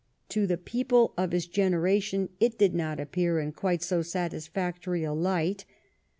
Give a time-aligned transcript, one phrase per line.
[0.29, 5.03] To the people of his generation it did not appear in qaite so satisfac tory
[5.03, 5.63] a light.